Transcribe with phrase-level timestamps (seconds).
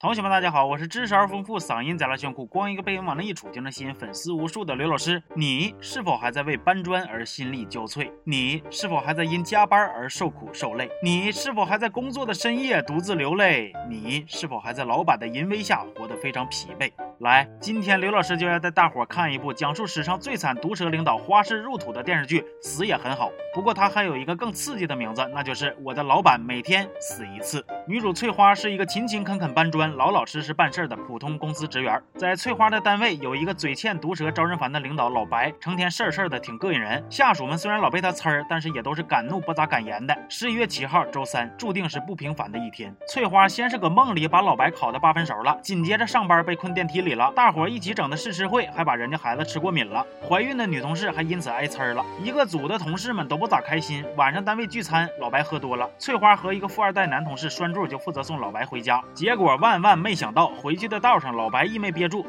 [0.00, 5.20] 同学们，大家好，我是知识而丰富、嗓音贼拉炫酷、光一个背影往那一杵就能吸引粉丝无数的刘老师。
[5.34, 8.08] 你是否还在为搬砖而心力交瘁？
[8.22, 10.88] 你是否还在因加班而受苦受累？
[11.02, 13.72] 你是否还在工作的深夜独自流泪？
[13.90, 16.92] 你是否还在老板的淫威下活得非常疲惫？
[17.20, 23.28] 来，今天刘老师就要带大伙看一部讲述史上最惨毒舌领导花式入土的电视剧，死也很好。
[23.52, 27.64] 不过它还有一个更刺激的名字，那就是我的老板每天死一次。
[27.88, 32.00] 女主翠花是一个勤勤恳恳搬砖、老老实实办事的普通公司职员。
[32.14, 37.04] 在翠花的单位有一个嘴欠、毒舌、招人烦的领导老白，成天事儿事儿的挺膈应人。
[37.10, 40.16] 下属们虽然老被他呲儿，但是也都是敢怒不咋敢言的。
[40.28, 42.94] 十一月七号周三，注定是不平凡的一天。
[43.08, 50.04] 翠花先是搁梦里把老白烤得八分熟了，紧接着上班被困电梯里大伙儿一起整的试吃会，还把人家孩子吃过敏了。
[50.26, 52.04] 怀孕的女同事还因此挨呲儿了。
[52.22, 54.04] 一个组的同事们都不咋开心。
[54.16, 59.02] 晚上单位聚餐，老白喝多了，翠花和一个富二代男同事拴柱，就负责送老白回家。
[59.14, 62.26] 结果万万没想到，回去的道上，老白一没憋住。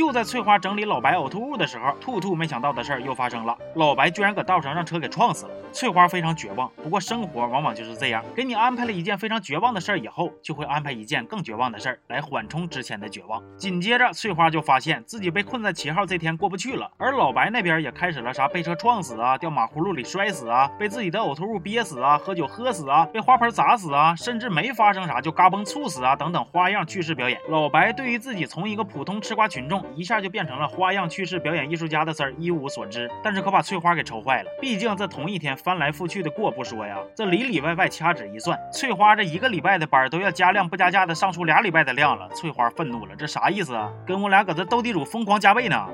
[0.00, 5.52] 就在翠花整理老白呕吐物的时候，兔兔没想到的事儿又发生了，老白居然搁道上让车给撞死了。
[5.72, 13.42] 翠花非常绝望，不过生活往往就是这样，给你安排了一件非常绝望的事儿以后，就会安排一件更绝望的事儿来缓冲之前的绝望。
[13.58, 27.38] 紧接着，翠花就发现自己被困在七号这天过不去了，而老白那边也开始了啥被车撞死啊，掉马葫芦里摔死啊，被自己的呕吐物憋死啊，喝酒喝死啊，被花盆砸死啊，甚至没发生啥就嘎嘣猝死啊等等花样去世表演。
[27.50, 34.50] 老白对于自己从一个普通吃瓜群众一下就变成了花样去世表演艺术家的事儿一无所知，但是可把翠花给愁坏了。
[34.60, 42.28] 毕竟这同一天翻来覆去的过不说呀，这里里外外掐指一算，翠花这一个礼拜的班都要加量不加价的上出俩礼拜的量了。
[42.30, 43.90] 翠花愤怒了，这啥意思啊？
[44.06, 45.88] 跟我俩搁这斗地主疯狂加倍呢？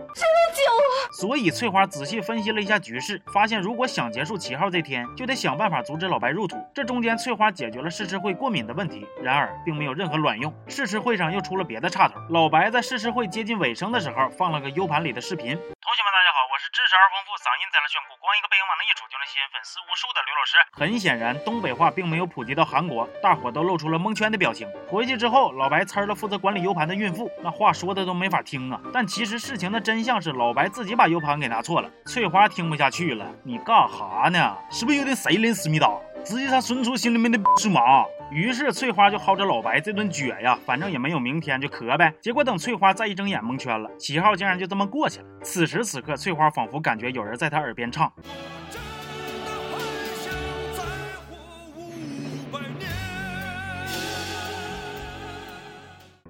[1.12, 6.56] 所以翠花仔细分析了一下局势，发现如果想结束七号这天，就得想办法阻止老白入土。
[6.74, 10.52] 这中间翠花解决了试吃会过敏的问题，然而并没有任何卵用。
[10.66, 12.14] 试吃会上又出了别的岔头。
[12.30, 15.46] 老白在试吃会接近尾声的时候，放了个 U 盘里的视频。
[15.46, 20.56] 同学们，大家好，我是知识而丰富、嗓音贼拉炫酷、光一个背影往那一杵就能吸引粉丝无数的刘老师。
[20.72, 24.66] 很显然，东北话并没有普及到韩国，大伙都露出了蒙圈的表情。
[24.88, 28.80] 回去之后，老白呲了负责管理 U 盘的孕妇，那话说的都没法听啊。
[28.90, 31.90] 但其实事情的真相是，老白自己把 U 盘给拿错了。
[32.06, 34.56] 翠花听不下去了，你干哈呢？
[34.70, 35.90] 是不是又得谁拎思密达？
[36.28, 38.04] 实际上孙叔心里面的是嘛？
[38.32, 42.12] 于是翠花就薅着老白这顿撅呀，反正也没有明天，就咳呗。
[42.20, 45.26] 结果等翠花再一睁眼，蒙圈了，七号竟然就这么过去了。
[45.44, 48.12] 此时此刻，翠花仿佛感觉有人在她耳边唱。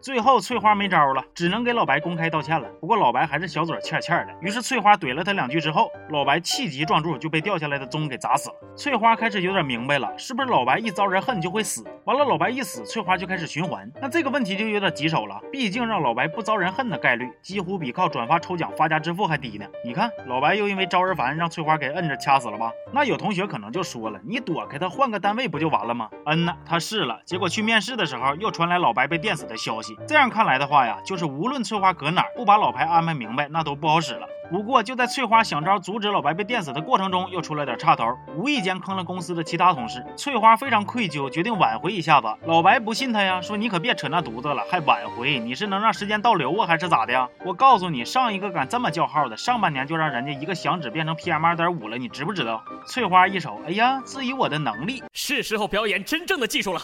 [0.07, 2.69] 最后，翠花没招了，只能给老白公开道歉了。
[2.81, 4.33] 不过老白还是小嘴欠欠的。
[4.41, 8.55] 于是翠花怼了他两句之后，老白气急撞柱就被掉下来的钟给砸死了。
[8.77, 11.85] 翠花开始有点明白了，是不是老白一招人恨就会死？
[12.05, 13.91] 完了，老白一死，翠花就开始循环。
[14.01, 19.67] 那这个问题就有点棘手了，毕竟让老白不招人恨的概率，几乎比靠转发抽奖发家致富还低呢。
[19.85, 22.71] 你看，老白又因为招人烦，让翠花给摁着掐死了吧？
[22.93, 26.09] 那有同学可能就说了，你躲开他，换个单位不就完了吗？
[26.27, 29.96] 嗯呐，他试了，结果去面试的时候，又传来老白被电死的消息。
[30.07, 34.27] 这样看来的话呀，就是无论翠花搁哪儿，不把老白安排明白，那都不好使了。
[34.49, 40.05] 不过就在翠花想招阻止老白被电死的过程中，又出了点岔头，无意间坑了公司的其他同事。
[40.17, 42.29] 翠花非常愧疚，决定挽回一下子。
[42.45, 45.41] 老白不信他呀，说你可别扯那犊子了，还挽回？
[45.41, 47.29] 你是能让时间倒流啊，还是咋的呀？
[47.45, 52.63] 我告诉你，上一个敢这么叫号的，上半年就让人家一个响指变成 PM 二点五了，你知不知道？
[52.87, 56.81] 翠花一瞅，哎呀，质疑我的能力，是时候表演真正的技术了。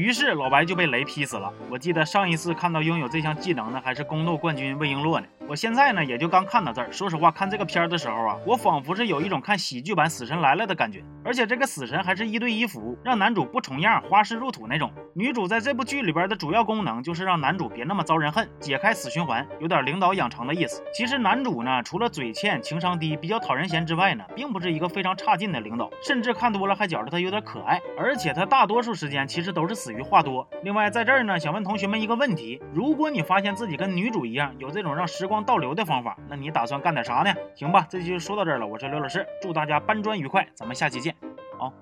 [0.00, 1.52] 于是老白就被雷劈死了。
[1.68, 5.26] 我记得上一次看到拥有这项技能的还是宫斗冠军魏璎珞呢。
[5.50, 6.92] 我现在呢也就刚看到这儿。
[6.92, 11.02] 说实话，看这个片儿的时候啊，我仿佛是有一种看喜剧版《死神来了》的感觉。
[11.24, 14.92] 而且这个死神还是一对一服务，让男主不重样、花式入土那种。
[15.12, 20.84] 女主在这部剧里边的主要功能就是让男主别那么遭人恨，解开死循环，有点领导养成的意思。
[20.94, 27.80] 其实男主呢，除了嘴欠、情商低、比较讨人嫌之外呢，并不是一个非常差劲的领导，甚至看多了还觉得他有点可爱。
[27.98, 30.48] 而且他大多数时间其实都是死于话多。
[30.62, 37.34] 另外，在这儿呢，想问同学们一个问题：如果你发现自己跟女主一样有这种让时光倒流的方法，那你打算干点啥呢？
[37.54, 38.66] 行吧，这期就说到这儿了。
[38.66, 41.14] 我是刘老师，祝大家搬砖愉快，咱们下期见，
[41.58, 41.72] 好。